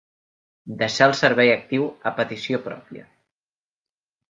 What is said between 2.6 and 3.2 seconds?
pròpia.